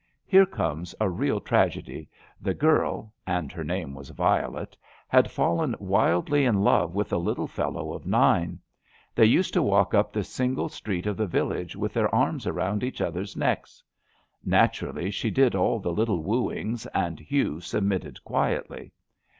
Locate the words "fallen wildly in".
5.29-6.63